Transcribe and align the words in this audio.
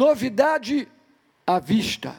Novidade 0.00 0.88
à 1.46 1.58
vista. 1.58 2.16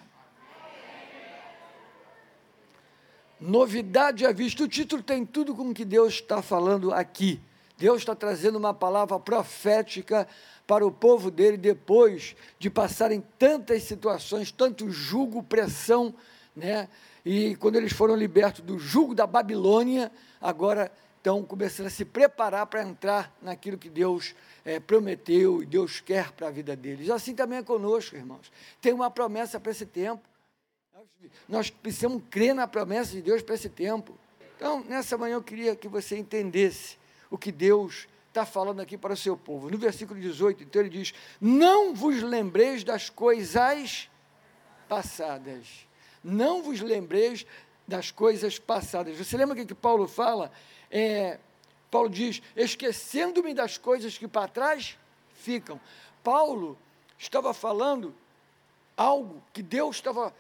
Novidade 3.40 4.24
à 4.24 4.32
vista. 4.32 4.64
O 4.64 4.68
título 4.68 5.02
tem 5.02 5.26
tudo 5.26 5.56
com 5.56 5.72
o 5.72 5.74
que 5.74 5.84
Deus 5.84 6.14
está 6.14 6.44
falando 6.44 6.94
aqui. 6.94 7.42
Deus 7.80 7.98
está 7.98 8.14
trazendo 8.14 8.60
uma 8.60 8.72
palavra 8.72 9.20
profética 9.20 10.28
para 10.68 10.86
o 10.86 10.92
povo 10.92 11.32
dele 11.32 11.58
depois 11.58 12.36
de 12.60 12.70
passarem 12.70 13.24
tantas 13.40 13.82
situações, 13.82 14.52
tanto 14.52 14.92
julgo, 14.92 15.42
pressão, 15.42 16.14
né? 16.56 16.88
E 17.26 17.56
quando 17.56 17.78
eles 17.78 17.94
foram 17.94 18.16
libertos 18.16 18.62
do 18.62 18.78
julgo 18.78 19.16
da 19.16 19.26
Babilônia, 19.26 20.12
agora 20.40 20.92
estão 21.22 21.44
começando 21.44 21.86
a 21.86 21.90
se 21.92 22.04
preparar 22.04 22.66
para 22.66 22.82
entrar 22.82 23.32
naquilo 23.44 23.78
que 23.78 23.90
Deus 23.90 24.34
é, 24.66 24.80
prometeu 24.80 25.62
e 25.62 25.68
Deus 25.68 26.02
quer 26.02 26.32
para 26.32 26.48
a 26.48 26.52
vida 26.52 26.76
deles. 26.76 27.12
Assim 27.12 27.36
também 27.36 27.60
é 27.60 27.64
conosco, 27.64 28.16
irmãos. 28.16 28.52
Tem 28.82 28.92
uma 28.92 29.12
promessa 29.12 29.60
para 29.60 29.72
esse 29.72 29.86
tempo. 29.86 30.28
Nós 31.48 31.70
precisamos 31.70 32.24
crer 32.32 32.56
na 32.56 32.68
promessa 32.68 33.12
de 33.12 33.22
Deus 33.22 33.44
para 33.44 33.54
esse 33.54 33.70
tempo. 33.70 34.18
Então, 34.56 34.84
nessa 34.84 35.16
manhã 35.16 35.36
eu 35.36 35.44
queria 35.44 35.76
que 35.76 35.88
você 35.88 36.18
entendesse 36.18 36.98
o 37.30 37.38
que 37.38 37.52
Deus 37.52 38.08
está 38.28 38.44
falando 38.44 38.80
aqui 38.80 38.98
para 38.98 39.14
o 39.14 39.18
seu 39.18 39.38
povo. 39.38 39.70
No 39.70 39.78
versículo 39.78 40.20
18, 40.20 40.64
então 40.64 40.82
ele 40.82 40.90
diz: 40.90 41.14
Não 41.40 41.94
vos 41.94 42.24
lembreis 42.24 42.84
das 42.84 43.12
coisas 43.12 44.10
passadas. 44.90 45.88
Não 46.24 46.64
vos 46.64 46.82
lembreis 46.82 47.46
das 47.88 48.12
coisas 48.12 48.60
passadas. 48.60 49.18
Você 49.18 49.36
lembra 49.38 49.54
o 49.54 49.58
que, 49.58 49.66
que 49.66 49.76
Paulo 49.76 50.08
fala? 50.08 50.52
É, 50.90 51.40
Paulo 51.90 52.10
diz: 52.10 52.42
esquecendo-me 52.56 53.54
das 53.54 53.78
coisas 53.78 54.18
que 54.18 54.28
para 54.28 54.48
trás 54.48 54.98
ficam. 55.34 55.80
Paulo 56.24 56.78
estava 57.18 57.54
falando 57.54 58.14
algo 58.96 59.42
que 59.52 59.62
Deus 59.62 59.98
estava 59.98 60.34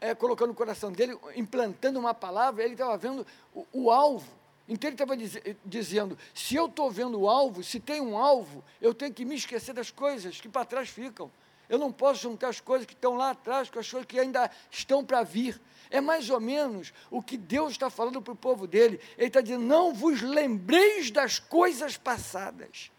é, 0.00 0.14
colocando 0.14 0.48
no 0.48 0.54
coração 0.54 0.90
dele, 0.90 1.18
implantando 1.36 1.98
uma 1.98 2.14
palavra, 2.14 2.64
ele 2.64 2.74
estava 2.74 2.96
vendo 2.96 3.26
o, 3.54 3.66
o 3.72 3.90
alvo. 3.90 4.40
Então 4.68 4.88
ele 4.88 4.94
estava 4.94 5.16
diz, 5.16 5.36
dizendo: 5.64 6.16
se 6.34 6.54
eu 6.54 6.66
estou 6.66 6.90
vendo 6.90 7.20
o 7.20 7.28
alvo, 7.28 7.62
se 7.62 7.80
tem 7.80 8.00
um 8.00 8.16
alvo, 8.16 8.62
eu 8.80 8.94
tenho 8.94 9.12
que 9.12 9.24
me 9.24 9.34
esquecer 9.34 9.72
das 9.72 9.90
coisas 9.90 10.40
que 10.40 10.48
para 10.48 10.64
trás 10.64 10.88
ficam. 10.88 11.30
Eu 11.70 11.78
não 11.78 11.92
posso 11.92 12.20
juntar 12.20 12.48
as 12.48 12.58
coisas 12.58 12.84
que 12.84 12.94
estão 12.94 13.14
lá 13.14 13.30
atrás 13.30 13.70
com 13.70 13.78
as 13.78 13.88
coisas 13.88 14.04
que 14.04 14.18
ainda 14.18 14.50
estão 14.72 15.04
para 15.04 15.22
vir. 15.22 15.58
É 15.88 16.00
mais 16.00 16.28
ou 16.28 16.40
menos 16.40 16.92
o 17.08 17.22
que 17.22 17.36
Deus 17.36 17.70
está 17.70 17.88
falando 17.88 18.20
para 18.20 18.32
o 18.32 18.36
povo 18.36 18.66
dele. 18.66 19.00
Ele 19.16 19.28
está 19.28 19.40
dizendo: 19.40 19.64
não 19.64 19.94
vos 19.94 20.20
lembreis 20.20 21.12
das 21.12 21.38
coisas 21.38 21.96
passadas. 21.96 22.90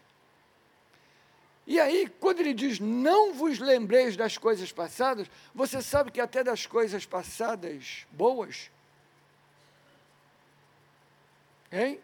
E 1.66 1.78
aí, 1.78 2.08
quando 2.18 2.40
ele 2.40 2.54
diz 2.54 2.80
não 2.80 3.34
vos 3.34 3.58
lembreis 3.58 4.16
das 4.16 4.38
coisas 4.38 4.72
passadas, 4.72 5.30
você 5.54 5.82
sabe 5.82 6.10
que 6.10 6.20
até 6.20 6.42
das 6.42 6.64
coisas 6.64 7.04
passadas 7.04 8.06
boas, 8.10 8.70
hein? 11.70 12.00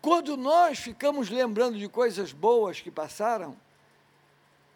Quando 0.00 0.38
nós 0.38 0.78
ficamos 0.78 1.28
lembrando 1.28 1.78
de 1.78 1.86
coisas 1.86 2.32
boas 2.32 2.80
que 2.80 2.90
passaram, 2.90 3.54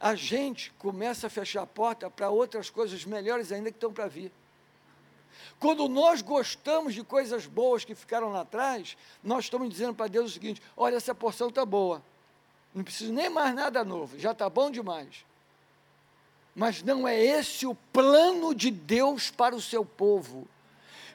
a 0.04 0.14
gente 0.14 0.70
começa 0.72 1.28
a 1.28 1.30
fechar 1.30 1.62
a 1.62 1.66
porta 1.66 2.10
para 2.10 2.28
outras 2.28 2.68
coisas 2.68 3.06
melhores 3.06 3.50
ainda 3.50 3.70
que 3.70 3.78
estão 3.78 3.90
para 3.90 4.06
vir. 4.06 4.30
Quando 5.58 5.88
nós 5.88 6.20
gostamos 6.20 6.92
de 6.92 7.02
coisas 7.02 7.46
boas 7.46 7.86
que 7.86 7.94
ficaram 7.94 8.30
lá 8.30 8.42
atrás, 8.42 8.98
nós 9.22 9.44
estamos 9.44 9.66
dizendo 9.70 9.94
para 9.94 10.08
Deus 10.08 10.30
o 10.30 10.34
seguinte: 10.34 10.60
olha, 10.76 10.96
essa 10.96 11.14
porção 11.14 11.48
está 11.48 11.64
boa, 11.64 12.02
não 12.74 12.84
preciso 12.84 13.14
nem 13.14 13.30
mais 13.30 13.54
nada 13.54 13.82
novo, 13.82 14.18
já 14.18 14.32
está 14.32 14.50
bom 14.50 14.70
demais. 14.70 15.24
Mas 16.54 16.82
não 16.82 17.08
é 17.08 17.18
esse 17.18 17.66
o 17.66 17.74
plano 17.74 18.54
de 18.54 18.70
Deus 18.70 19.30
para 19.30 19.56
o 19.56 19.62
seu 19.62 19.86
povo. 19.86 20.46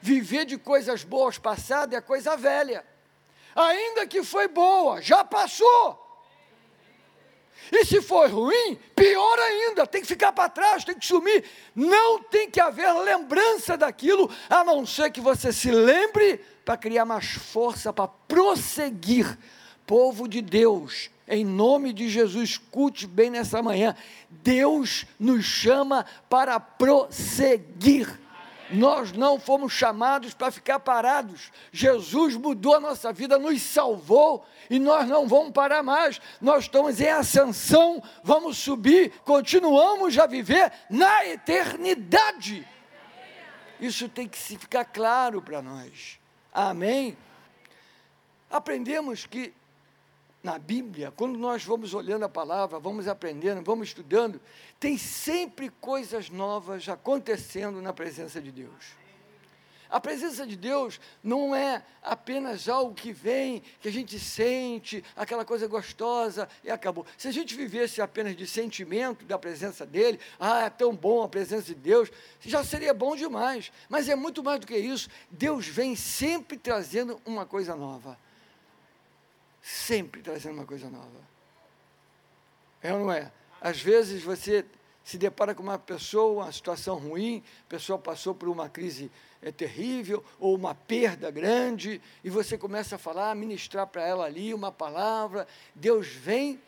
Viver 0.02 0.44
de 0.44 0.58
coisas 0.58 1.04
boas 1.04 1.38
passadas 1.38 1.96
é 1.96 2.00
coisa 2.00 2.36
velha. 2.36 2.84
Ainda 3.54 4.04
que 4.04 4.24
foi 4.24 4.48
boa, 4.48 5.00
já 5.00 5.24
passou. 5.24 6.09
E 7.72 7.84
se 7.84 8.02
for 8.02 8.28
ruim, 8.28 8.78
pior 8.96 9.38
ainda, 9.38 9.86
tem 9.86 10.00
que 10.00 10.06
ficar 10.06 10.32
para 10.32 10.48
trás, 10.48 10.84
tem 10.84 10.98
que 10.98 11.06
sumir. 11.06 11.44
Não 11.74 12.22
tem 12.22 12.50
que 12.50 12.60
haver 12.60 12.92
lembrança 12.92 13.76
daquilo, 13.76 14.30
a 14.48 14.64
não 14.64 14.84
ser 14.84 15.10
que 15.10 15.20
você 15.20 15.52
se 15.52 15.70
lembre 15.70 16.40
para 16.64 16.76
criar 16.76 17.04
mais 17.04 17.26
força 17.26 17.92
para 17.92 18.08
prosseguir. 18.08 19.38
Povo 19.86 20.28
de 20.28 20.40
Deus, 20.40 21.10
em 21.26 21.44
nome 21.44 21.92
de 21.92 22.08
Jesus, 22.08 22.50
escute 22.50 23.06
bem 23.06 23.30
nessa 23.30 23.62
manhã. 23.62 23.94
Deus 24.28 25.06
nos 25.18 25.44
chama 25.44 26.04
para 26.28 26.58
prosseguir. 26.58 28.08
Nós 28.72 29.12
não 29.12 29.38
fomos 29.38 29.72
chamados 29.72 30.34
para 30.34 30.50
ficar 30.50 30.80
parados. 30.80 31.50
Jesus 31.72 32.36
mudou 32.36 32.74
a 32.74 32.80
nossa 32.80 33.12
vida, 33.12 33.38
nos 33.38 33.60
salvou 33.62 34.44
e 34.68 34.78
nós 34.78 35.08
não 35.08 35.26
vamos 35.26 35.52
parar 35.52 35.82
mais. 35.82 36.20
Nós 36.40 36.64
estamos 36.64 37.00
em 37.00 37.08
ascensão, 37.08 38.02
vamos 38.22 38.58
subir, 38.58 39.12
continuamos 39.24 40.18
a 40.18 40.26
viver 40.26 40.72
na 40.88 41.26
eternidade. 41.26 42.66
Isso 43.80 44.08
tem 44.08 44.28
que 44.28 44.38
ficar 44.38 44.84
claro 44.84 45.40
para 45.40 45.62
nós. 45.62 46.20
Amém? 46.52 47.16
Aprendemos 48.50 49.26
que 49.26 49.54
na 50.42 50.58
Bíblia, 50.58 51.12
quando 51.14 51.38
nós 51.38 51.64
vamos 51.64 51.92
olhando 51.92 52.24
a 52.24 52.28
palavra, 52.28 52.78
vamos 52.78 53.06
aprendendo, 53.06 53.62
vamos 53.62 53.88
estudando, 53.88 54.40
tem 54.78 54.96
sempre 54.96 55.68
coisas 55.68 56.30
novas 56.30 56.88
acontecendo 56.88 57.82
na 57.82 57.92
presença 57.92 58.40
de 58.40 58.50
Deus. 58.50 59.00
A 59.90 59.98
presença 59.98 60.46
de 60.46 60.56
Deus 60.56 61.00
não 61.22 61.54
é 61.54 61.82
apenas 62.00 62.68
algo 62.68 62.94
que 62.94 63.12
vem, 63.12 63.60
que 63.80 63.88
a 63.88 63.92
gente 63.92 64.20
sente, 64.20 65.04
aquela 65.16 65.44
coisa 65.44 65.66
gostosa 65.66 66.48
e 66.62 66.70
acabou. 66.70 67.04
Se 67.18 67.26
a 67.26 67.32
gente 67.32 67.56
vivesse 67.56 68.00
apenas 68.00 68.36
de 68.36 68.46
sentimento 68.46 69.24
da 69.24 69.36
presença 69.36 69.84
dele, 69.84 70.20
ah, 70.38 70.62
é 70.62 70.70
tão 70.70 70.94
bom 70.94 71.24
a 71.24 71.28
presença 71.28 71.66
de 71.66 71.74
Deus, 71.74 72.08
já 72.40 72.62
seria 72.62 72.94
bom 72.94 73.16
demais. 73.16 73.72
Mas 73.88 74.08
é 74.08 74.14
muito 74.14 74.44
mais 74.44 74.60
do 74.60 74.66
que 74.66 74.76
isso. 74.76 75.08
Deus 75.28 75.66
vem 75.66 75.96
sempre 75.96 76.56
trazendo 76.56 77.20
uma 77.26 77.44
coisa 77.44 77.74
nova 77.74 78.16
sempre 79.62 80.22
trazendo 80.22 80.54
uma 80.54 80.66
coisa 80.66 80.88
nova. 80.88 81.20
É 82.82 82.92
ou 82.92 83.00
não 83.00 83.12
é? 83.12 83.30
Às 83.60 83.80
vezes 83.80 84.22
você 84.22 84.64
se 85.04 85.18
depara 85.18 85.54
com 85.54 85.62
uma 85.62 85.78
pessoa, 85.78 86.44
uma 86.44 86.52
situação 86.52 86.96
ruim, 86.96 87.42
a 87.66 87.68
pessoa 87.68 87.98
passou 87.98 88.34
por 88.34 88.48
uma 88.48 88.68
crise 88.68 89.10
é, 89.42 89.50
terrível 89.50 90.24
ou 90.38 90.54
uma 90.54 90.74
perda 90.74 91.30
grande, 91.30 92.00
e 92.22 92.30
você 92.30 92.56
começa 92.56 92.96
a 92.96 92.98
falar, 92.98 93.34
ministrar 93.34 93.86
para 93.86 94.06
ela 94.06 94.24
ali 94.24 94.54
uma 94.54 94.70
palavra, 94.70 95.46
Deus 95.74 96.06
vem, 96.06 96.60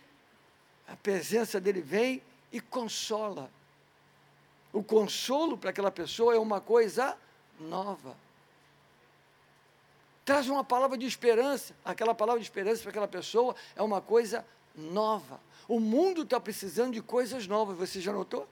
a 0.88 0.96
presença 0.96 1.60
dele 1.60 1.80
vem 1.80 2.22
e 2.50 2.60
consola. 2.60 3.50
O 4.72 4.82
consolo 4.82 5.56
para 5.56 5.70
aquela 5.70 5.90
pessoa 5.90 6.34
é 6.34 6.38
uma 6.38 6.60
coisa 6.60 7.16
nova. 7.60 8.16
Traz 10.24 10.48
uma 10.48 10.62
palavra 10.62 10.96
de 10.96 11.06
esperança. 11.06 11.74
Aquela 11.84 12.14
palavra 12.14 12.40
de 12.40 12.46
esperança 12.46 12.82
para 12.82 12.90
aquela 12.90 13.08
pessoa 13.08 13.54
é 13.74 13.82
uma 13.82 14.00
coisa 14.00 14.46
nova. 14.74 15.40
O 15.66 15.80
mundo 15.80 16.22
está 16.22 16.38
precisando 16.38 16.92
de 16.92 17.02
coisas 17.02 17.46
novas, 17.46 17.76
você 17.76 18.00
já 18.00 18.12
notou? 18.12 18.48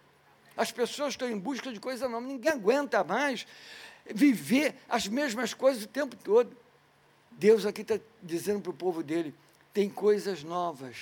As 0.57 0.73
pessoas 0.73 1.15
estão 1.15 1.29
em 1.29 1.39
busca 1.39 1.73
de 1.73 1.79
coisas 1.79 2.09
novas. 2.11 2.29
Ninguém 2.29 2.53
aguenta 2.53 3.05
mais 3.05 3.47
viver 4.07 4.75
as 4.89 5.07
mesmas 5.07 5.55
coisas 5.55 5.85
o 5.85 5.89
tempo 5.89 6.17
todo. 6.17 6.57
Deus 7.31 7.65
aqui 7.65 7.83
está 7.83 7.99
dizendo 8.23 8.61
para 8.61 8.71
o 8.71 8.75
povo 8.75 9.03
dele: 9.03 9.35
tem 9.73 9.89
coisas 9.89 10.43
novas. 10.43 10.97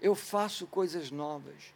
Eu 0.00 0.14
faço 0.14 0.66
coisas 0.66 1.10
novas. 1.10 1.72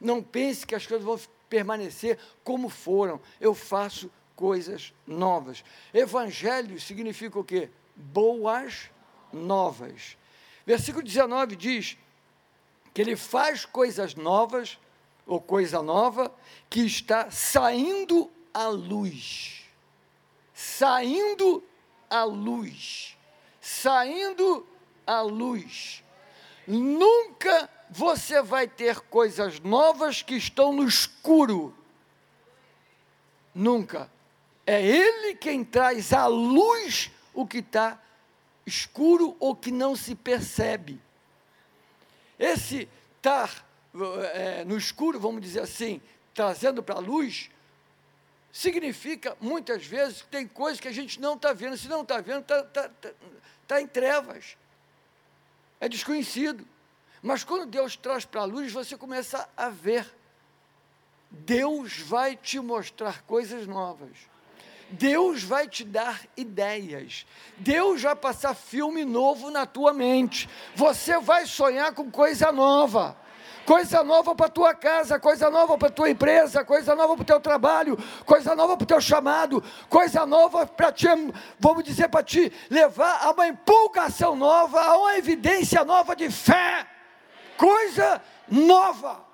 Não 0.00 0.22
pense 0.22 0.66
que 0.66 0.74
as 0.74 0.86
coisas 0.86 1.04
vão 1.04 1.18
permanecer 1.48 2.18
como 2.44 2.68
foram. 2.68 3.20
Eu 3.40 3.54
faço 3.54 4.10
coisas 4.36 4.94
novas. 5.06 5.64
Evangelho 5.92 6.80
significa 6.80 7.38
o 7.38 7.44
quê? 7.44 7.68
Boas 7.94 8.90
novas. 9.32 10.16
Versículo 10.66 11.04
19 11.04 11.56
diz 11.56 11.96
que 12.92 13.00
ele 13.00 13.16
faz 13.16 13.64
coisas 13.64 14.14
novas, 14.14 14.78
ou 15.26 15.40
coisa 15.40 15.82
nova, 15.82 16.34
que 16.68 16.80
está 16.80 17.30
saindo 17.30 18.30
à 18.52 18.68
luz. 18.68 19.64
Saindo 20.52 21.62
à 22.08 22.24
luz. 22.24 23.16
Saindo 23.60 24.66
à 25.06 25.22
luz. 25.22 26.02
Nunca 26.66 27.70
você 27.88 28.42
vai 28.42 28.68
ter 28.68 29.00
coisas 29.00 29.60
novas 29.60 30.22
que 30.22 30.34
estão 30.34 30.72
no 30.72 30.86
escuro. 30.86 31.74
Nunca. 33.54 34.10
É 34.66 34.84
Ele 34.84 35.34
quem 35.34 35.64
traz 35.64 36.12
a 36.12 36.26
luz 36.26 37.10
o 37.40 37.46
que 37.46 37.58
está 37.58 38.00
escuro 38.66 39.36
ou 39.40 39.54
que 39.54 39.70
não 39.70 39.96
se 39.96 40.14
percebe. 40.14 41.00
Esse 42.38 42.88
estar 43.16 43.64
é, 44.32 44.64
no 44.64 44.76
escuro, 44.76 45.18
vamos 45.18 45.42
dizer 45.42 45.60
assim, 45.60 46.00
trazendo 46.34 46.82
para 46.82 46.96
a 46.96 47.00
luz, 47.00 47.50
significa 48.52 49.36
muitas 49.40 49.84
vezes 49.84 50.22
que 50.22 50.28
tem 50.28 50.46
coisas 50.46 50.80
que 50.80 50.88
a 50.88 50.92
gente 50.92 51.20
não 51.20 51.34
está 51.34 51.52
vendo. 51.52 51.76
Se 51.76 51.88
não 51.88 52.02
está 52.02 52.20
vendo, 52.20 52.40
está 52.40 52.62
tá, 52.62 52.88
tá, 52.88 53.10
tá 53.66 53.80
em 53.80 53.86
trevas. 53.86 54.56
É 55.80 55.88
desconhecido. 55.88 56.66
Mas 57.22 57.44
quando 57.44 57.66
Deus 57.66 57.96
traz 57.96 58.24
para 58.24 58.42
a 58.42 58.44
luz, 58.44 58.72
você 58.72 58.96
começa 58.96 59.48
a 59.56 59.68
ver. 59.68 60.10
Deus 61.30 61.98
vai 61.98 62.36
te 62.36 62.58
mostrar 62.58 63.22
coisas 63.22 63.66
novas. 63.66 64.16
Deus 64.92 65.42
vai 65.42 65.68
te 65.68 65.84
dar 65.84 66.20
ideias. 66.36 67.26
Deus 67.56 68.02
vai 68.02 68.16
passar 68.16 68.54
filme 68.54 69.04
novo 69.04 69.50
na 69.50 69.66
tua 69.66 69.92
mente. 69.92 70.48
Você 70.74 71.18
vai 71.18 71.46
sonhar 71.46 71.92
com 71.92 72.10
coisa 72.10 72.50
nova 72.50 73.16
coisa 73.70 74.02
nova 74.02 74.34
para 74.34 74.48
tua 74.48 74.74
casa, 74.74 75.20
coisa 75.20 75.48
nova 75.48 75.78
para 75.78 75.90
tua 75.90 76.10
empresa, 76.10 76.64
coisa 76.64 76.92
nova 76.96 77.14
para 77.14 77.22
o 77.22 77.24
teu 77.24 77.38
trabalho, 77.40 77.96
coisa 78.26 78.52
nova 78.56 78.76
para 78.76 78.82
o 78.82 78.86
teu 78.86 79.00
chamado, 79.00 79.62
coisa 79.88 80.26
nova 80.26 80.66
para 80.66 80.90
te, 80.90 81.06
vamos 81.56 81.84
dizer, 81.84 82.08
para 82.08 82.24
te 82.24 82.52
levar 82.68 83.24
a 83.24 83.30
uma 83.30 83.46
empolgação 83.46 84.34
nova, 84.34 84.80
a 84.80 84.98
uma 84.98 85.16
evidência 85.16 85.84
nova 85.84 86.16
de 86.16 86.28
fé, 86.30 86.84
coisa 87.56 88.20
nova. 88.48 89.24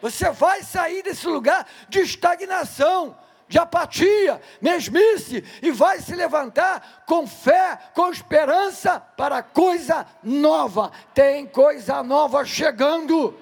Você 0.00 0.30
vai 0.30 0.62
sair 0.62 1.02
desse 1.02 1.26
lugar 1.26 1.66
de 1.88 1.98
estagnação, 1.98 3.16
de 3.52 3.58
apatia, 3.58 4.40
mesmice, 4.62 5.44
e 5.60 5.70
vai 5.70 6.00
se 6.00 6.14
levantar 6.14 7.04
com 7.04 7.26
fé, 7.26 7.78
com 7.92 8.10
esperança 8.10 8.98
para 8.98 9.42
coisa 9.42 10.06
nova. 10.22 10.90
Tem 11.12 11.46
coisa 11.46 12.02
nova 12.02 12.46
chegando. 12.46 13.38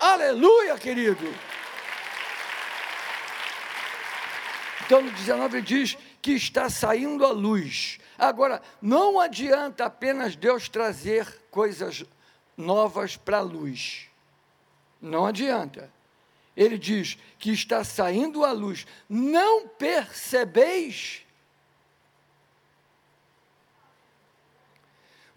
Aleluia, 0.00 0.78
querido. 0.78 1.30
Então, 4.86 5.02
no 5.02 5.10
19 5.10 5.60
diz 5.60 5.98
que 6.22 6.32
está 6.32 6.70
saindo 6.70 7.26
a 7.26 7.32
luz. 7.32 7.98
Agora, 8.18 8.62
não 8.80 9.20
adianta 9.20 9.84
apenas 9.84 10.34
Deus 10.34 10.70
trazer 10.70 11.42
coisas 11.50 12.02
novas 12.56 13.14
para 13.14 13.38
a 13.38 13.42
luz. 13.42 14.08
Não 15.02 15.26
adianta 15.26 15.92
ele 16.56 16.78
diz 16.78 17.18
que 17.38 17.50
está 17.50 17.82
saindo 17.82 18.44
a 18.44 18.52
luz, 18.52 18.86
não 19.08 19.66
percebeis? 19.66 21.22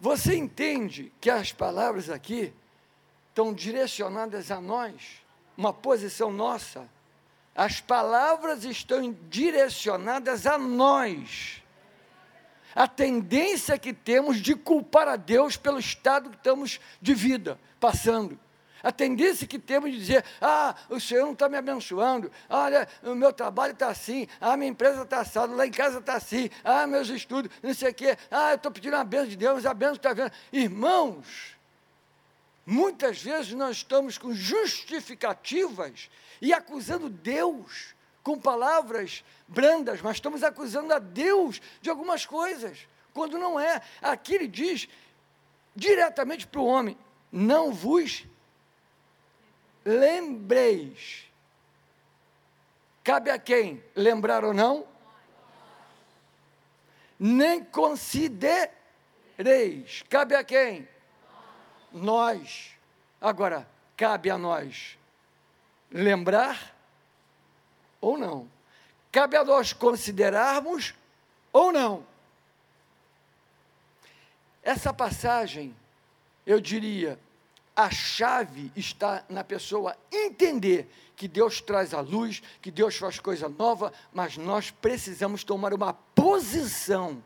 Você 0.00 0.36
entende 0.36 1.12
que 1.20 1.28
as 1.28 1.52
palavras 1.52 2.08
aqui 2.08 2.52
estão 3.28 3.52
direcionadas 3.52 4.50
a 4.50 4.60
nós, 4.60 5.20
uma 5.56 5.72
posição 5.72 6.32
nossa? 6.32 6.88
As 7.54 7.80
palavras 7.80 8.64
estão 8.64 9.12
direcionadas 9.28 10.46
a 10.46 10.56
nós. 10.56 11.60
A 12.72 12.86
tendência 12.86 13.76
que 13.76 13.92
temos 13.92 14.40
de 14.40 14.54
culpar 14.54 15.08
a 15.08 15.16
Deus 15.16 15.56
pelo 15.56 15.80
estado 15.80 16.30
que 16.30 16.36
estamos 16.36 16.78
de 17.02 17.14
vida 17.14 17.58
passando. 17.80 18.38
A 18.88 18.92
tendência 18.92 19.46
que 19.46 19.58
temos 19.58 19.90
de 19.90 19.98
dizer, 19.98 20.24
ah, 20.40 20.74
o 20.88 20.98
Senhor 20.98 21.26
não 21.26 21.34
está 21.34 21.46
me 21.46 21.58
abençoando, 21.58 22.32
olha, 22.48 22.88
o 23.02 23.14
meu 23.14 23.34
trabalho 23.34 23.74
está 23.74 23.88
assim, 23.88 24.26
ah, 24.40 24.56
minha 24.56 24.70
empresa 24.70 25.02
está 25.02 25.20
assada, 25.20 25.54
lá 25.54 25.66
em 25.66 25.70
casa 25.70 25.98
está 25.98 26.14
assim, 26.14 26.48
ah, 26.64 26.86
meus 26.86 27.10
estudos, 27.10 27.52
não 27.62 27.74
sei 27.74 27.90
o 27.90 27.94
quê, 27.94 28.16
ah, 28.30 28.52
eu 28.52 28.54
estou 28.56 28.72
pedindo 28.72 28.96
a 28.96 29.04
bênção 29.04 29.28
de 29.28 29.36
Deus, 29.36 29.56
mas 29.56 29.66
a 29.66 29.74
bênção 29.74 29.96
está 29.96 30.14
vendo. 30.14 30.32
Irmãos, 30.50 31.54
muitas 32.64 33.20
vezes 33.20 33.52
nós 33.52 33.76
estamos 33.76 34.16
com 34.16 34.32
justificativas 34.32 36.08
e 36.40 36.54
acusando 36.54 37.10
Deus 37.10 37.94
com 38.22 38.38
palavras 38.38 39.22
brandas, 39.46 40.00
mas 40.00 40.16
estamos 40.16 40.42
acusando 40.42 40.94
a 40.94 40.98
Deus 40.98 41.60
de 41.82 41.90
algumas 41.90 42.24
coisas, 42.24 42.88
quando 43.12 43.36
não 43.36 43.60
é. 43.60 43.82
Aqui 44.00 44.34
ele 44.34 44.48
diz 44.48 44.88
diretamente 45.76 46.46
para 46.46 46.60
o 46.62 46.64
homem: 46.64 46.96
não 47.30 47.70
vos 47.70 48.26
lembreis. 49.88 51.24
Cabe 53.02 53.30
a 53.30 53.38
quem? 53.38 53.82
Lembrar 53.96 54.44
ou 54.44 54.52
não? 54.52 54.86
Nem 57.18 57.64
considereis. 57.64 58.68
Cabe 60.10 60.34
a 60.34 60.44
quem? 60.44 60.86
Nós. 61.90 62.72
Agora, 63.18 63.66
cabe 63.96 64.28
a 64.30 64.36
nós 64.36 64.98
lembrar 65.90 66.76
ou 67.98 68.18
não? 68.18 68.48
Cabe 69.10 69.38
a 69.38 69.44
nós 69.44 69.72
considerarmos 69.72 70.94
ou 71.50 71.72
não? 71.72 72.06
Essa 74.62 74.92
passagem, 74.92 75.74
eu 76.44 76.60
diria, 76.60 77.18
a 77.78 77.92
chave 77.92 78.72
está 78.74 79.24
na 79.28 79.44
pessoa 79.44 79.96
entender 80.10 80.90
que 81.14 81.28
Deus 81.28 81.60
traz 81.60 81.94
a 81.94 82.00
luz, 82.00 82.42
que 82.60 82.72
Deus 82.72 82.96
faz 82.96 83.20
coisa 83.20 83.48
nova, 83.48 83.92
mas 84.12 84.36
nós 84.36 84.72
precisamos 84.72 85.44
tomar 85.44 85.72
uma 85.72 85.92
posição. 85.92 87.22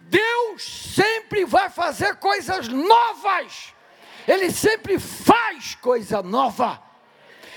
Deus 0.00 0.94
sempre 0.94 1.44
vai 1.44 1.68
fazer 1.68 2.16
coisas 2.16 2.66
novas. 2.68 3.74
Ele 4.26 4.50
sempre 4.50 4.98
faz 4.98 5.74
coisa 5.74 6.22
nova. 6.22 6.82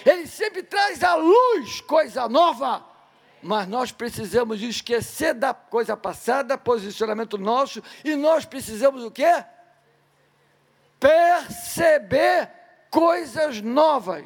Ele 0.05 0.27
sempre 0.27 0.63
traz 0.63 1.01
à 1.01 1.15
luz 1.15 1.79
coisa 1.79 2.27
nova. 2.27 2.85
Mas 3.41 3.69
nós 3.69 3.93
precisamos 3.93 4.61
esquecer 4.61 5.33
da 5.33 5.53
coisa 5.53 5.95
passada, 5.95 6.57
posicionamento 6.57 7.37
nosso, 7.37 7.81
e 8.03 8.15
nós 8.17 8.43
precisamos 8.43 9.01
o 9.05 9.09
quê? 9.09 9.45
Perceber 11.01 12.47
coisas 12.91 13.59
novas. 13.59 14.23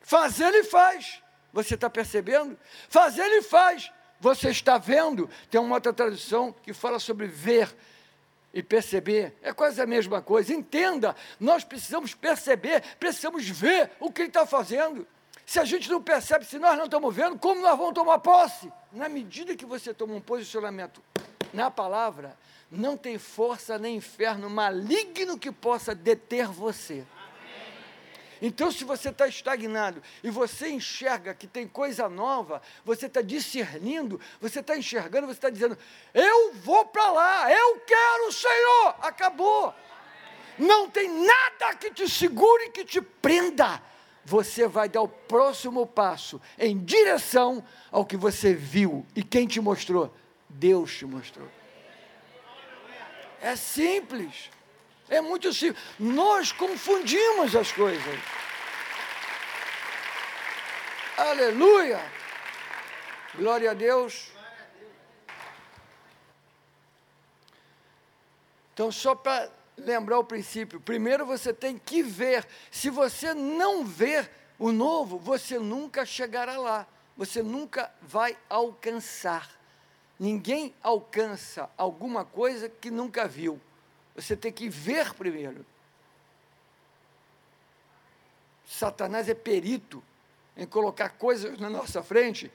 Fazer 0.00 0.48
ele 0.48 0.64
faz. 0.64 1.22
Você 1.52 1.74
está 1.74 1.88
percebendo? 1.88 2.58
Fazer 2.88 3.22
ele 3.22 3.42
faz. 3.42 3.90
Você 4.20 4.50
está 4.50 4.78
vendo? 4.78 5.30
Tem 5.48 5.60
uma 5.60 5.76
outra 5.76 5.92
tradução 5.92 6.52
que 6.52 6.72
fala 6.72 6.98
sobre 6.98 7.26
ver 7.28 7.74
e 8.52 8.62
perceber. 8.62 9.36
É 9.42 9.52
quase 9.52 9.80
a 9.80 9.86
mesma 9.86 10.20
coisa. 10.20 10.52
Entenda, 10.52 11.14
nós 11.38 11.62
precisamos 11.62 12.14
perceber, 12.14 12.82
precisamos 12.98 13.48
ver 13.48 13.90
o 14.00 14.10
que 14.10 14.22
ele 14.22 14.28
está 14.28 14.44
fazendo. 14.44 15.06
Se 15.44 15.60
a 15.60 15.64
gente 15.64 15.88
não 15.88 16.02
percebe, 16.02 16.44
se 16.44 16.58
nós 16.58 16.76
não 16.76 16.86
estamos 16.86 17.14
vendo, 17.14 17.38
como 17.38 17.60
nós 17.60 17.78
vamos 17.78 17.94
tomar 17.94 18.18
posse? 18.18 18.72
Na 18.90 19.08
medida 19.08 19.54
que 19.54 19.64
você 19.64 19.94
toma 19.94 20.14
um 20.14 20.20
posicionamento 20.20 21.00
na 21.52 21.70
palavra, 21.70 22.36
não 22.70 22.96
tem 22.96 23.18
força 23.18 23.78
nem 23.78 23.96
inferno 23.96 24.50
maligno 24.50 25.38
que 25.38 25.52
possa 25.52 25.94
deter 25.94 26.48
você. 26.48 27.04
Então, 28.40 28.70
se 28.70 28.84
você 28.84 29.08
está 29.08 29.26
estagnado 29.26 30.02
e 30.22 30.30
você 30.30 30.68
enxerga 30.68 31.34
que 31.34 31.46
tem 31.46 31.66
coisa 31.66 32.08
nova, 32.08 32.60
você 32.84 33.06
está 33.06 33.22
discernindo, 33.22 34.20
você 34.40 34.60
está 34.60 34.76
enxergando, 34.76 35.26
você 35.26 35.38
está 35.38 35.48
dizendo: 35.48 35.76
Eu 36.12 36.52
vou 36.52 36.84
para 36.84 37.10
lá, 37.12 37.50
eu 37.50 37.80
quero 37.80 38.28
o 38.28 38.32
Senhor. 38.32 38.94
Acabou. 39.00 39.74
Não 40.58 40.88
tem 40.88 41.08
nada 41.08 41.74
que 41.74 41.90
te 41.90 42.08
segure, 42.08 42.70
que 42.70 42.84
te 42.84 43.00
prenda. 43.00 43.82
Você 44.24 44.66
vai 44.66 44.88
dar 44.88 45.02
o 45.02 45.08
próximo 45.08 45.86
passo 45.86 46.40
em 46.58 46.76
direção 46.76 47.64
ao 47.92 48.04
que 48.04 48.16
você 48.16 48.52
viu. 48.52 49.06
E 49.14 49.22
quem 49.22 49.46
te 49.46 49.60
mostrou? 49.60 50.12
Deus 50.48 50.94
te 50.94 51.06
mostrou. 51.06 51.48
É 53.46 53.54
simples. 53.54 54.50
É 55.08 55.20
muito 55.20 55.52
simples. 55.52 55.80
Nós 56.00 56.50
confundimos 56.50 57.54
as 57.54 57.70
coisas. 57.70 58.20
Aleluia! 61.16 62.00
Glória 63.36 63.70
a 63.70 63.74
Deus. 63.74 64.32
Então, 68.74 68.90
só 68.90 69.14
para 69.14 69.48
lembrar 69.76 70.18
o 70.18 70.24
princípio, 70.24 70.80
primeiro 70.80 71.24
você 71.24 71.52
tem 71.54 71.78
que 71.78 72.02
ver. 72.02 72.44
Se 72.68 72.90
você 72.90 73.32
não 73.32 73.84
ver 73.84 74.28
o 74.58 74.72
novo, 74.72 75.20
você 75.20 75.56
nunca 75.56 76.04
chegará 76.04 76.58
lá. 76.58 76.84
Você 77.16 77.44
nunca 77.44 77.94
vai 78.02 78.36
alcançar. 78.50 79.48
Ninguém 80.18 80.74
alcança 80.82 81.68
alguma 81.76 82.24
coisa 82.24 82.68
que 82.68 82.90
nunca 82.90 83.28
viu. 83.28 83.60
Você 84.14 84.34
tem 84.34 84.50
que 84.50 84.68
ver 84.68 85.12
primeiro. 85.14 85.64
Satanás 88.66 89.28
é 89.28 89.34
perito 89.34 90.02
em 90.56 90.66
colocar 90.66 91.10
coisas 91.10 91.58
na 91.58 91.68
nossa 91.68 92.02
frente 92.02 92.50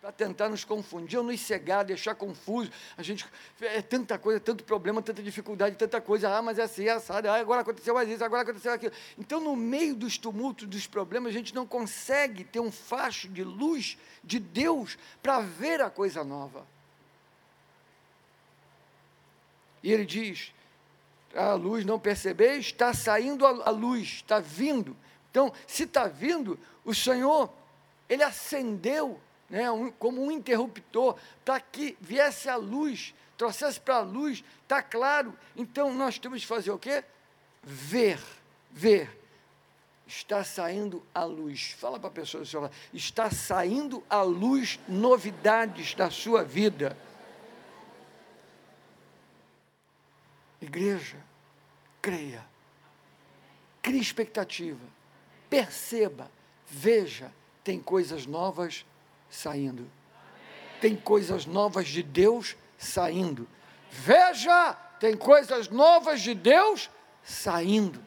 para 0.00 0.10
tentar 0.10 0.48
nos 0.48 0.64
confundir 0.64 1.16
ou 1.16 1.24
nos 1.24 1.40
cegar, 1.40 1.84
deixar 1.84 2.16
confuso. 2.16 2.70
A 2.96 3.02
gente 3.04 3.24
é 3.60 3.80
tanta 3.80 4.18
coisa, 4.18 4.40
tanto 4.40 4.64
problema, 4.64 5.00
tanta 5.00 5.22
dificuldade, 5.22 5.76
tanta 5.76 6.00
coisa. 6.00 6.28
Ah, 6.36 6.42
mas 6.42 6.58
é 6.58 6.62
assim, 6.62 6.86
é 6.86 6.90
assado. 6.90 7.28
Ah, 7.28 7.36
agora 7.36 7.60
aconteceu 7.60 7.94
mais 7.94 8.08
isso, 8.08 8.24
agora 8.24 8.42
aconteceu 8.42 8.72
aquilo. 8.72 8.92
Então, 9.16 9.40
no 9.40 9.54
meio 9.54 9.94
dos 9.94 10.18
tumultos, 10.18 10.66
dos 10.66 10.88
problemas, 10.88 11.30
a 11.30 11.32
gente 11.32 11.54
não 11.54 11.64
consegue 11.64 12.42
ter 12.42 12.58
um 12.58 12.72
facho 12.72 13.28
de 13.28 13.44
luz 13.44 13.96
de 14.24 14.40
Deus 14.40 14.98
para 15.22 15.40
ver 15.40 15.80
a 15.80 15.88
coisa 15.88 16.24
nova. 16.24 16.66
E 19.82 19.92
ele 19.92 20.04
diz: 20.04 20.52
a 21.34 21.54
luz 21.54 21.84
não 21.84 21.98
percebeis, 21.98 22.66
está 22.66 22.92
saindo 22.92 23.46
a 23.46 23.70
luz, 23.70 24.08
está 24.08 24.38
vindo. 24.38 24.96
Então, 25.30 25.52
se 25.66 25.84
está 25.84 26.06
vindo, 26.06 26.58
o 26.84 26.94
Senhor, 26.94 27.50
ele 28.08 28.22
acendeu 28.22 29.18
né, 29.48 29.70
um, 29.70 29.90
como 29.90 30.22
um 30.22 30.30
interruptor, 30.30 31.16
para 31.44 31.60
que 31.60 31.96
viesse 32.00 32.48
a 32.48 32.56
luz, 32.56 33.14
trouxesse 33.36 33.78
para 33.78 33.96
a 33.96 34.00
luz, 34.00 34.42
está 34.62 34.82
claro. 34.82 35.36
Então 35.56 35.92
nós 35.92 36.18
temos 36.18 36.40
que 36.40 36.46
fazer 36.46 36.70
o 36.70 36.78
quê? 36.78 37.04
Ver, 37.62 38.18
ver. 38.70 39.18
Está 40.06 40.42
saindo 40.42 41.02
a 41.14 41.24
luz. 41.24 41.74
Fala 41.78 41.98
para 41.98 42.08
a 42.08 42.12
pessoa 42.12 42.42
do 42.42 42.48
seu 42.48 42.60
lado. 42.62 42.74
Está 42.92 43.30
saindo 43.30 44.02
a 44.08 44.22
luz 44.22 44.78
novidades 44.88 45.94
da 45.94 46.10
sua 46.10 46.42
vida. 46.42 46.96
Igreja, 50.62 51.16
creia. 52.00 52.46
Crie 53.82 54.00
expectativa. 54.00 54.80
Perceba, 55.50 56.30
veja, 56.68 57.32
tem 57.64 57.80
coisas 57.80 58.26
novas 58.26 58.86
saindo. 59.28 59.90
Tem 60.80 60.94
coisas 60.94 61.46
novas 61.46 61.88
de 61.88 62.02
Deus 62.02 62.56
saindo. 62.78 63.48
Veja, 63.90 64.74
tem 65.00 65.16
coisas 65.16 65.68
novas 65.68 66.20
de 66.20 66.32
Deus 66.32 66.88
saindo. 67.24 68.02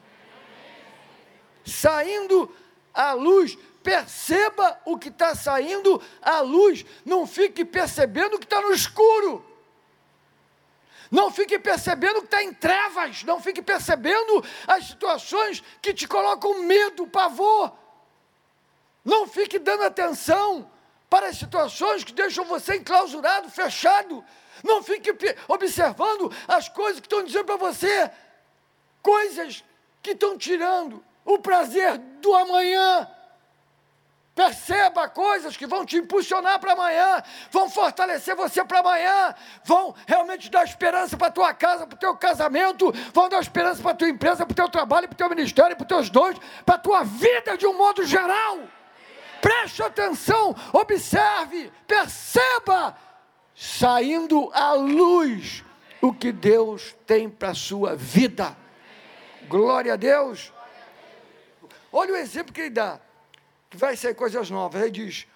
Saindo 1.62 2.50
à 2.94 3.12
luz. 3.12 3.56
Perceba 3.82 4.80
o 4.84 4.98
que 4.98 5.08
está 5.08 5.34
saindo 5.34 6.02
à 6.22 6.40
luz. 6.40 6.86
Não 7.04 7.26
fique 7.26 7.64
percebendo 7.64 8.36
o 8.36 8.38
que 8.38 8.46
está 8.46 8.62
no 8.62 8.72
escuro. 8.72 9.44
Não 11.10 11.30
fique 11.30 11.58
percebendo 11.58 12.20
que 12.20 12.26
está 12.26 12.42
em 12.42 12.52
trevas. 12.52 13.22
Não 13.24 13.40
fique 13.40 13.62
percebendo 13.62 14.44
as 14.66 14.86
situações 14.86 15.62
que 15.80 15.94
te 15.94 16.06
colocam 16.06 16.62
medo, 16.62 17.06
pavor. 17.06 17.72
Não 19.04 19.26
fique 19.26 19.58
dando 19.58 19.84
atenção 19.84 20.70
para 21.08 21.28
as 21.28 21.38
situações 21.38 22.02
que 22.02 22.12
deixam 22.12 22.44
você 22.44 22.76
enclausurado, 22.76 23.48
fechado. 23.50 24.24
Não 24.64 24.82
fique 24.82 25.14
observando 25.46 26.32
as 26.48 26.68
coisas 26.68 27.00
que 27.00 27.06
estão 27.06 27.22
dizendo 27.22 27.44
para 27.44 27.56
você, 27.56 28.10
coisas 29.02 29.62
que 30.02 30.10
estão 30.10 30.36
tirando 30.36 31.04
o 31.24 31.38
prazer 31.38 31.98
do 31.98 32.34
amanhã. 32.34 33.08
Perceba 34.36 35.08
coisas 35.08 35.56
que 35.56 35.66
vão 35.66 35.86
te 35.86 35.96
impulsionar 35.96 36.60
para 36.60 36.74
amanhã, 36.74 37.22
vão 37.50 37.70
fortalecer 37.70 38.36
você 38.36 38.62
para 38.62 38.80
amanhã, 38.80 39.34
vão 39.64 39.94
realmente 40.06 40.50
dar 40.50 40.62
esperança 40.62 41.16
para 41.16 41.28
a 41.28 41.30
tua 41.30 41.54
casa, 41.54 41.86
para 41.86 41.96
o 41.96 41.98
teu 41.98 42.14
casamento, 42.14 42.92
vão 43.14 43.30
dar 43.30 43.40
esperança 43.40 43.80
para 43.80 43.92
a 43.92 43.94
tua 43.94 44.10
empresa, 44.10 44.44
para 44.44 44.52
o 44.52 44.54
teu 44.54 44.68
trabalho, 44.68 45.08
para 45.08 45.14
o 45.14 45.16
teu 45.16 45.30
ministério, 45.30 45.74
para 45.74 45.84
os 45.84 45.88
teus 45.88 46.10
dons, 46.10 46.38
para 46.66 46.74
a 46.74 46.78
tua 46.78 47.02
vida 47.02 47.56
de 47.56 47.66
um 47.66 47.78
modo 47.78 48.04
geral. 48.04 48.58
Preste 49.40 49.82
atenção, 49.82 50.54
observe, 50.70 51.72
perceba, 51.86 52.94
saindo 53.54 54.50
à 54.52 54.74
luz 54.74 55.64
o 56.02 56.12
que 56.12 56.30
Deus 56.30 56.94
tem 57.06 57.30
para 57.30 57.52
a 57.52 57.54
sua 57.54 57.96
vida. 57.96 58.54
Glória 59.48 59.94
a 59.94 59.96
Deus. 59.96 60.52
Olha 61.90 62.12
o 62.12 62.16
exemplo 62.16 62.52
que 62.52 62.60
ele 62.60 62.70
dá, 62.70 63.00
que 63.70 63.76
vai 63.76 63.96
ser 63.96 64.14
coisas 64.14 64.50
novas. 64.50 64.82
Ele 64.82 64.90
diz: 64.90 65.26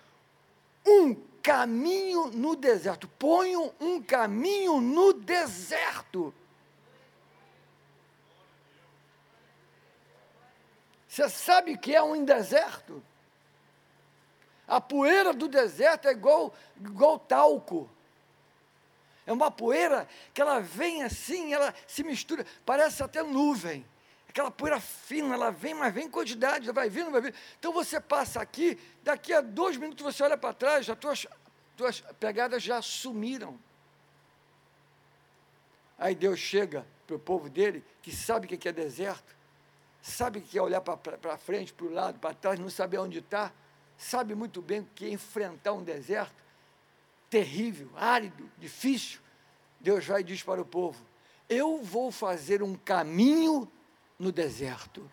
um 0.87 1.15
caminho 1.43 2.27
no 2.29 2.55
deserto. 2.55 3.09
Ponho 3.09 3.73
um 3.81 4.03
caminho 4.03 4.81
no 4.81 5.13
deserto. 5.13 6.35
Você 11.09 11.29
sabe 11.29 11.73
o 11.73 11.79
que 11.79 11.95
é 11.95 12.03
um 12.03 12.25
deserto? 12.25 13.03
A 14.67 14.81
poeira 14.81 15.33
do 15.33 15.49
deserto 15.49 16.07
é 16.07 16.13
igual, 16.13 16.55
igual 16.81 17.19
talco. 17.19 17.91
É 19.27 19.33
uma 19.33 19.51
poeira 19.51 20.09
que 20.33 20.41
ela 20.41 20.61
vem 20.61 21.03
assim, 21.03 21.53
ela 21.53 21.75
se 21.87 22.05
mistura, 22.05 22.47
parece 22.65 23.03
até 23.03 23.23
nuvem. 23.23 23.85
Aquela 24.31 24.49
poeira 24.49 24.79
fina, 24.79 25.35
ela 25.35 25.51
vem, 25.51 25.75
mas 25.75 25.93
vem 25.93 26.07
em 26.07 26.11
quantidade, 26.11 26.71
vai 26.71 26.89
vindo, 26.89 27.11
vai 27.11 27.21
vindo. 27.21 27.35
Então 27.59 27.73
você 27.73 28.01
passa 28.01 28.41
aqui, 28.41 28.79
daqui 29.03 29.33
a 29.33 29.41
dois 29.41 29.77
minutos 29.77 30.05
você 30.05 30.23
olha 30.23 30.37
para 30.39 30.55
trás, 30.55 30.89
as 30.89 30.97
tuas, 30.97 31.27
tuas 31.77 32.01
pegadas 32.21 32.63
já 32.63 32.81
sumiram. 32.81 33.59
Aí 35.99 36.15
Deus 36.15 36.39
chega 36.39 36.87
para 37.09 37.17
o 37.17 37.19
povo 37.19 37.51
dele, 37.51 37.85
que 38.03 38.15
sabe 38.15 38.47
o 38.47 38.49
que 38.49 38.69
é 38.69 38.73
deserto, 38.73 39.37
sabe 40.01 40.39
o 40.39 40.43
que 40.43 40.57
é 40.57 40.63
olhar 40.63 40.81
para 40.81 41.37
frente, 41.37 41.73
para 41.73 41.87
o 41.87 41.93
lado, 41.93 42.21
para 42.21 42.33
trás, 42.33 42.57
não 42.57 42.71
saber 42.71 42.99
onde 42.99 43.19
está 43.19 43.53
sabe 43.99 44.33
muito 44.35 44.63
bem 44.63 44.81
o 44.81 44.89
que 44.95 45.07
é 45.07 45.11
enfrentar 45.11 45.73
um 45.73 45.83
deserto 45.83 46.41
terrível, 47.29 47.91
árido, 47.97 48.49
difícil. 48.57 49.19
Deus 49.81 50.07
vai 50.07 50.21
e 50.21 50.25
diz 50.25 50.41
para 50.41 50.63
o 50.63 50.65
povo: 50.65 51.05
Eu 51.49 51.83
vou 51.83 52.13
fazer 52.13 52.63
um 52.63 52.77
caminho 52.77 53.69
no 54.21 54.31
deserto. 54.31 55.11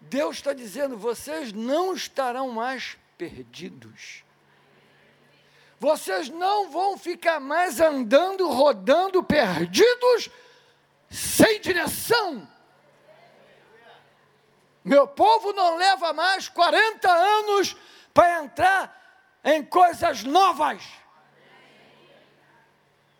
Deus 0.00 0.36
está 0.36 0.52
dizendo: 0.52 0.96
vocês 0.96 1.52
não 1.52 1.92
estarão 1.92 2.50
mais 2.50 2.96
perdidos. 3.18 4.24
Vocês 5.80 6.28
não 6.28 6.70
vão 6.70 6.96
ficar 6.96 7.38
mais 7.40 7.80
andando, 7.80 8.48
rodando, 8.48 9.22
perdidos, 9.22 10.30
sem 11.10 11.60
direção. 11.60 12.48
Meu 14.84 15.06
povo 15.06 15.52
não 15.52 15.76
leva 15.76 16.12
mais 16.12 16.48
40 16.48 17.10
anos 17.10 17.76
para 18.14 18.42
entrar 18.42 19.40
em 19.44 19.64
coisas 19.64 20.24
novas. 20.24 20.82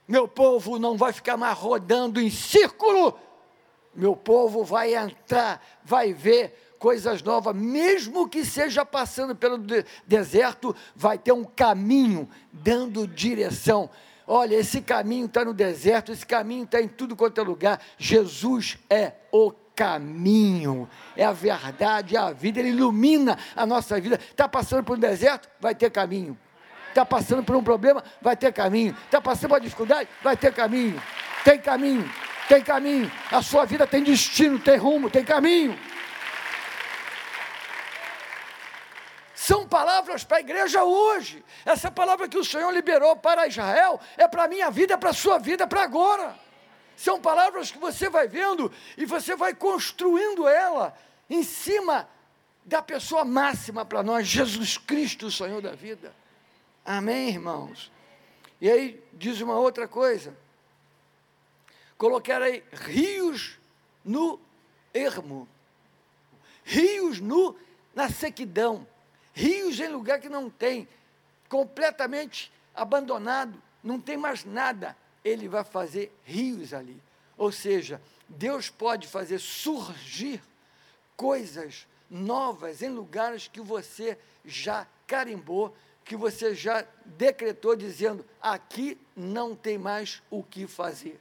Meu 0.09 0.27
povo 0.27 0.79
não 0.79 0.97
vai 0.97 1.12
ficar 1.12 1.37
mais 1.37 1.57
rodando 1.57 2.19
em 2.19 2.31
círculo. 2.31 3.19
Meu 3.95 4.17
povo 4.17 4.65
vai 4.65 4.95
entrar, 4.95 5.62
vai 5.85 6.15
ver 6.15 6.77
coisas 6.79 7.23
novas, 7.23 7.55
mesmo 7.55 8.29
que 8.29 8.45
seja 8.45 8.87
passando 8.87 9.35
pelo 9.35 9.59
deserto, 10.07 10.75
vai 10.95 11.19
ter 11.19 11.33
um 11.33 11.45
caminho 11.45 12.29
dando 12.53 13.07
direção. 13.07 13.91
Olha, 14.27 14.57
esse 14.57 14.81
caminho 14.81 15.27
está 15.27 15.45
no 15.45 15.53
deserto, 15.53 16.12
esse 16.12 16.25
caminho 16.25 16.65
está 16.65 16.81
em 16.81 16.88
tudo 16.88 17.17
quanto 17.17 17.41
é 17.41 17.45
lugar. 17.45 17.81
Jesus 17.99 18.79
é 18.88 19.12
o 19.33 19.50
caminho, 19.75 20.88
é 21.17 21.25
a 21.25 21.33
verdade, 21.33 22.17
é 22.17 22.19
a 22.19 22.31
vida, 22.31 22.61
ele 22.61 22.69
ilumina 22.71 23.38
a 23.57 23.67
nossa 23.67 24.00
vida. 24.00 24.17
Está 24.17 24.49
passando 24.49 24.85
por 24.85 24.97
um 24.97 25.00
deserto? 25.00 25.49
Vai 25.61 25.75
ter 25.75 25.91
caminho. 25.91 26.38
Está 26.99 27.07
passando 27.07 27.45
por 27.45 27.55
um 27.55 27.62
problema? 27.62 28.02
Vai 28.21 28.37
ter 28.37 28.52
caminho. 28.52 28.97
Está 29.05 29.21
passando 29.21 29.50
por 29.50 29.55
uma 29.55 29.61
dificuldade? 29.61 30.09
Vai 30.21 30.37
ter 30.37 30.52
caminho. 30.52 31.00
Tem 31.45 31.57
caminho, 31.57 32.12
tem 32.49 32.61
caminho. 32.61 33.12
A 33.31 33.40
sua 33.40 33.64
vida 33.64 33.87
tem 33.87 34.02
destino, 34.02 34.59
tem 34.59 34.76
rumo, 34.76 35.09
tem 35.09 35.25
caminho. 35.25 35.78
São 39.33 39.64
palavras 39.64 40.25
para 40.25 40.38
a 40.38 40.40
igreja 40.40 40.83
hoje. 40.83 41.45
Essa 41.64 41.88
palavra 41.88 42.28
que 42.28 42.37
o 42.37 42.45
Senhor 42.45 42.73
liberou 42.73 43.14
para 43.14 43.47
Israel 43.47 44.00
é 44.17 44.26
para 44.26 44.45
a 44.45 44.49
minha 44.49 44.69
vida, 44.69 44.95
é 44.95 44.97
para 44.97 45.11
a 45.11 45.14
sua 45.14 45.38
vida, 45.38 45.62
é 45.62 45.67
para 45.69 45.85
agora. 45.85 46.35
São 46.97 47.21
palavras 47.21 47.71
que 47.71 47.78
você 47.78 48.11
vai 48.11 48.26
vendo 48.26 48.73
e 48.97 49.07
você 49.07 49.37
vai 49.37 49.55
construindo 49.55 50.49
ela 50.49 50.99
em 51.31 51.45
cima 51.45 52.09
da 52.64 52.83
pessoa 52.83 53.25
máxima 53.25 53.85
para 53.85 54.02
nós, 54.02 54.26
Jesus 54.26 54.76
Cristo, 54.76 55.26
o 55.26 55.31
Senhor 55.31 55.62
da 55.62 55.76
vida. 55.76 56.12
Amém, 56.90 57.28
irmãos? 57.28 57.92
E 58.59 58.71
aí 58.71 59.04
diz 59.12 59.42
uma 59.42 59.59
outra 59.59 59.87
coisa. 59.87 60.35
Colocarei 61.99 62.64
rios 62.73 63.59
no 64.02 64.40
ermo, 64.95 65.47
rios 66.64 67.21
no, 67.21 67.54
na 67.95 68.09
sequidão, 68.09 68.87
rios 69.35 69.78
em 69.78 69.88
lugar 69.88 70.18
que 70.18 70.30
não 70.30 70.49
tem, 70.49 70.88
completamente 71.47 72.50
abandonado, 72.75 73.62
não 73.85 74.00
tem 74.00 74.16
mais 74.16 74.47
nada 74.47 74.97
ele 75.23 75.47
vai 75.47 75.64
fazer 75.64 76.11
rios 76.25 76.73
ali. 76.73 76.99
Ou 77.37 77.52
seja, 77.52 78.00
Deus 78.26 78.71
pode 78.71 79.07
fazer 79.07 79.38
surgir 79.38 80.42
coisas 81.14 81.87
novas 82.09 82.80
em 82.80 82.88
lugares 82.88 83.47
que 83.47 83.61
você 83.61 84.16
já 84.42 84.87
carimbou, 85.07 85.76
que 86.09 86.17
você 86.17 86.55
já 86.55 86.85
decretou, 87.05 87.77
dizendo: 87.77 88.25
aqui 88.41 88.99
não 89.15 89.55
tem 89.55 89.77
mais 89.77 90.23
o 90.31 90.43
que 90.43 90.67
fazer. 90.67 91.21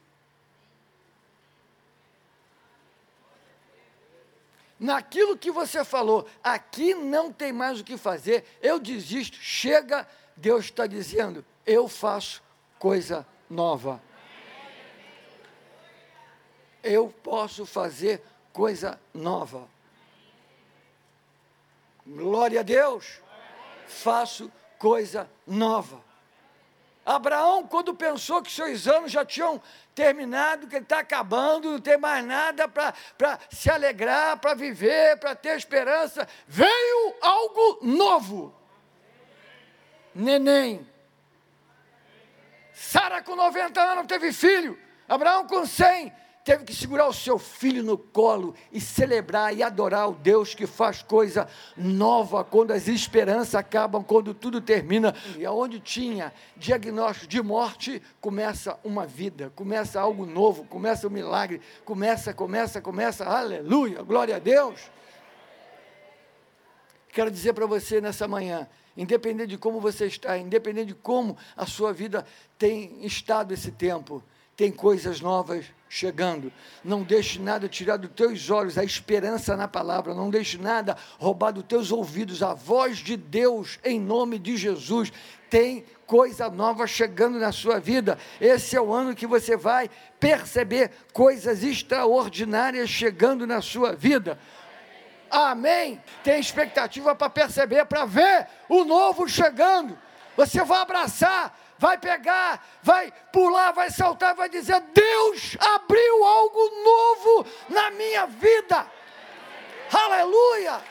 naquilo 4.80 5.36
que 5.36 5.50
você 5.50 5.84
falou, 5.84 6.24
aqui 6.40 6.94
não 6.94 7.32
tem 7.32 7.52
mais 7.52 7.80
o 7.80 7.84
que 7.84 7.96
fazer, 7.96 8.44
eu 8.62 8.78
desisto, 8.78 9.36
chega, 9.36 10.06
Deus 10.36 10.66
está 10.66 10.86
dizendo, 10.86 11.44
eu 11.66 11.88
faço 11.88 12.40
coisa 12.78 13.26
nova. 13.50 14.00
Eu 16.80 17.08
posso 17.08 17.66
fazer 17.66 18.22
coisa 18.52 19.00
nova. 19.12 19.68
Glória 22.06 22.60
a 22.60 22.62
Deus. 22.62 23.20
Faço 23.88 24.48
coisa 24.78 25.28
nova. 25.46 26.06
Abraão, 27.04 27.66
quando 27.66 27.94
pensou 27.94 28.42
que 28.42 28.52
seus 28.52 28.86
anos 28.86 29.10
já 29.10 29.24
tinham 29.24 29.60
terminado, 29.94 30.66
que 30.66 30.76
ele 30.76 30.84
está 30.84 30.98
acabando, 30.98 31.70
não 31.70 31.80
tem 31.80 31.96
mais 31.96 32.22
nada 32.24 32.68
para 32.68 33.38
se 33.50 33.70
alegrar, 33.70 34.36
para 34.38 34.52
viver, 34.54 35.18
para 35.18 35.34
ter 35.34 35.56
esperança, 35.56 36.28
veio 36.46 37.14
algo 37.22 37.78
novo. 37.80 38.54
Neném. 40.14 40.86
Sara 42.74 43.22
com 43.22 43.34
90 43.34 43.80
anos 43.80 44.06
teve 44.06 44.30
filho. 44.30 44.78
Abraão 45.08 45.46
com 45.46 45.64
100 45.64 46.12
teve 46.48 46.64
que 46.64 46.74
segurar 46.74 47.06
o 47.06 47.12
seu 47.12 47.38
filho 47.38 47.82
no 47.82 47.98
colo 47.98 48.54
e 48.72 48.80
celebrar 48.80 49.54
e 49.54 49.62
adorar 49.62 50.08
o 50.08 50.14
Deus 50.14 50.54
que 50.54 50.66
faz 50.66 51.02
coisa 51.02 51.46
nova 51.76 52.42
quando 52.42 52.70
as 52.70 52.88
esperanças 52.88 53.54
acabam, 53.54 54.02
quando 54.02 54.32
tudo 54.32 54.58
termina. 54.58 55.14
E 55.36 55.44
aonde 55.44 55.78
tinha 55.78 56.32
diagnóstico 56.56 57.26
de 57.26 57.42
morte, 57.42 58.02
começa 58.18 58.80
uma 58.82 59.04
vida, 59.04 59.52
começa 59.54 60.00
algo 60.00 60.24
novo, 60.24 60.64
começa 60.64 61.06
um 61.06 61.10
milagre, 61.10 61.60
começa, 61.84 62.32
começa, 62.32 62.80
começa, 62.80 63.26
aleluia, 63.26 64.02
glória 64.02 64.36
a 64.36 64.38
Deus. 64.38 64.80
Quero 67.10 67.30
dizer 67.30 67.52
para 67.52 67.66
você 67.66 68.00
nessa 68.00 68.26
manhã, 68.26 68.66
independente 68.96 69.50
de 69.50 69.58
como 69.58 69.82
você 69.82 70.06
está, 70.06 70.38
independente 70.38 70.86
de 70.86 70.94
como 70.94 71.36
a 71.54 71.66
sua 71.66 71.92
vida 71.92 72.24
tem 72.56 73.04
estado 73.04 73.52
esse 73.52 73.70
tempo, 73.70 74.24
tem 74.58 74.72
coisas 74.72 75.20
novas 75.20 75.66
chegando. 75.88 76.52
Não 76.82 77.04
deixe 77.04 77.38
nada 77.38 77.68
tirar 77.68 77.96
dos 77.96 78.10
teus 78.10 78.50
olhos 78.50 78.76
a 78.76 78.82
esperança 78.82 79.56
na 79.56 79.68
palavra. 79.68 80.12
Não 80.12 80.28
deixe 80.28 80.58
nada 80.58 80.96
roubar 81.16 81.52
dos 81.52 81.62
teus 81.62 81.92
ouvidos 81.92 82.42
a 82.42 82.54
voz 82.54 82.98
de 82.98 83.16
Deus 83.16 83.78
em 83.84 84.00
nome 84.00 84.36
de 84.36 84.56
Jesus. 84.56 85.12
Tem 85.48 85.84
coisa 86.08 86.50
nova 86.50 86.88
chegando 86.88 87.38
na 87.38 87.52
sua 87.52 87.78
vida. 87.78 88.18
Esse 88.40 88.74
é 88.74 88.80
o 88.80 88.92
ano 88.92 89.14
que 89.14 89.28
você 89.28 89.56
vai 89.56 89.88
perceber 90.18 90.90
coisas 91.12 91.62
extraordinárias 91.62 92.90
chegando 92.90 93.46
na 93.46 93.62
sua 93.62 93.94
vida. 93.94 94.40
Amém. 95.30 96.02
Tem 96.24 96.40
expectativa 96.40 97.14
para 97.14 97.30
perceber, 97.30 97.84
para 97.84 98.04
ver 98.04 98.48
o 98.68 98.84
novo 98.84 99.28
chegando. 99.28 99.96
Você 100.36 100.64
vai 100.64 100.80
abraçar 100.80 101.56
vai 101.78 101.96
pegar, 101.96 102.64
vai 102.82 103.12
pular, 103.32 103.72
vai 103.72 103.90
saltar, 103.90 104.34
vai 104.34 104.48
dizer: 104.48 104.80
Deus 104.92 105.56
abriu 105.60 106.24
algo 106.24 106.70
novo 106.82 107.46
na 107.68 107.90
minha 107.92 108.26
vida. 108.26 108.86
Aleluia! 109.90 110.82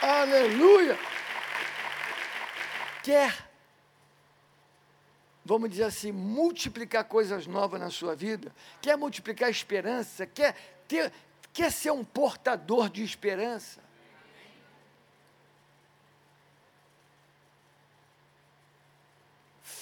Aleluia! 0.00 0.98
Quer, 3.02 3.34
vamos 5.44 5.70
dizer 5.70 5.84
assim, 5.84 6.12
multiplicar 6.12 7.04
coisas 7.04 7.46
novas 7.46 7.80
na 7.80 7.90
sua 7.90 8.14
vida, 8.14 8.54
quer 8.80 8.96
multiplicar 8.96 9.50
esperança, 9.50 10.26
quer 10.26 10.54
ter, 10.86 11.12
quer 11.52 11.72
ser 11.72 11.90
um 11.90 12.04
portador 12.04 12.88
de 12.88 13.02
esperança. 13.02 13.87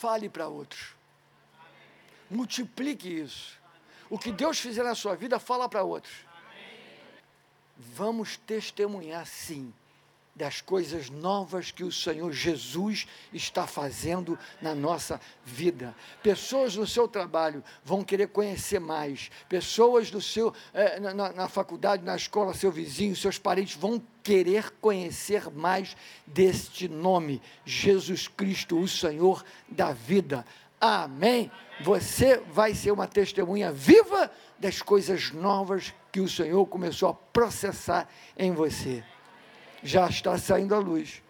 Fale 0.01 0.29
para 0.29 0.47
outros. 0.49 0.95
Multiplique 2.31 3.09
isso. 3.09 3.59
O 4.11 4.19
que 4.19 4.31
Deus 4.31 4.59
fizer 4.59 4.85
na 4.85 4.95
sua 4.95 5.17
vida, 5.17 5.39
fala 5.39 5.69
para 5.69 5.83
outros. 5.83 6.15
Vamos 7.77 8.37
testemunhar, 8.37 9.27
sim, 9.27 9.73
das 10.37 10.61
coisas 10.61 11.09
novas 11.09 11.71
que 11.71 11.83
o 11.83 11.91
Senhor 11.91 12.31
Jesus 12.31 13.07
está 13.33 13.67
fazendo 13.67 14.39
na 14.61 14.75
nossa 14.75 15.19
vida. 15.43 15.97
Pessoas 16.23 16.77
no 16.77 16.87
seu 16.87 17.09
trabalho 17.09 17.65
vão 17.83 18.05
querer 18.05 18.29
conhecer 18.29 18.79
mais. 18.79 19.31
Pessoas 19.49 20.11
do 20.11 20.21
seu, 20.21 20.53
é, 20.75 21.01
na, 21.01 21.33
na 21.33 21.49
faculdade, 21.49 22.05
na 22.05 22.15
escola, 22.15 22.53
seu 22.53 22.71
vizinho, 22.71 23.17
seus 23.17 23.39
parentes 23.39 23.77
vão 23.77 24.03
querer 24.23 24.73
conhecer 24.73 25.51
mais 25.51 25.97
deste 26.27 26.87
nome, 26.87 27.41
Jesus 27.65 28.29
Cristo, 28.29 28.79
o 28.79 28.87
Senhor 28.87 29.43
da 29.67 29.93
vida. 29.93 30.45
Amém. 30.79 31.51
Você 31.83 32.43
vai 32.53 32.75
ser 32.75 32.91
uma 32.91 33.07
testemunha 33.07 33.73
viva 33.73 34.31
das 34.59 34.83
coisas 34.83 35.31
novas 35.31 35.95
que 36.13 36.21
o 36.21 36.29
Senhor 36.29 36.67
começou 36.67 37.09
a 37.09 37.15
processar 37.15 38.07
em 38.37 38.53
você 38.53 39.03
já 39.83 40.09
está 40.09 40.37
saindo 40.39 40.75
a 40.75 40.79
luz. 40.79 41.23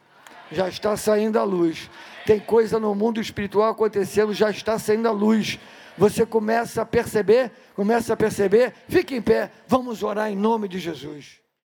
Já 0.51 0.69
está 0.69 0.97
saindo 0.97 1.39
a 1.39 1.45
luz. 1.45 1.91
Tem 2.25 2.39
coisa 2.41 2.79
no 2.79 2.95
mundo 2.95 3.21
espiritual 3.21 3.71
acontecendo, 3.71 4.33
já 4.33 4.51
está 4.51 4.79
saindo 4.79 5.09
a 5.09 5.13
luz. 5.13 5.59
Você 5.99 6.27
começa 6.27 6.83
a 6.83 6.87
perceber, 6.87 7.51
começa 7.75 8.13
a 8.13 8.17
perceber, 8.17 8.75
fique 8.89 9.15
em 9.15 9.23
pé, 9.23 9.51
vamos 9.67 10.03
orar 10.03 10.31
em 10.31 10.37
nome 10.37 10.69
de 10.69 10.79
Jesus. 10.79 11.41